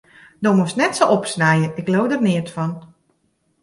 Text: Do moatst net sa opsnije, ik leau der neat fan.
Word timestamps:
Do 0.43 0.49
moatst 0.55 0.79
net 0.79 0.93
sa 0.97 1.05
opsnije, 1.17 1.67
ik 1.79 1.89
leau 1.91 2.05
der 2.09 2.21
neat 2.25 2.49
fan. 2.55 2.71